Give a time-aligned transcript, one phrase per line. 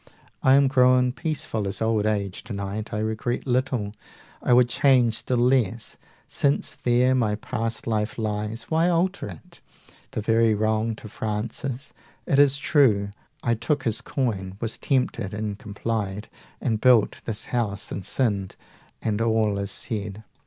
[0.41, 2.91] I am grown peaceful as old age tonight.
[2.91, 3.93] I regret little,
[4.41, 5.95] I would change still less.
[6.27, 9.59] 245 Since there my past life lies, why alter it?
[10.09, 11.93] The very wrong to Francis!
[12.25, 13.11] it is true
[13.43, 16.29] I took his coin, was tempted and complied,
[16.59, 18.55] And built this house and sinned,
[19.03, 20.23] and all is said.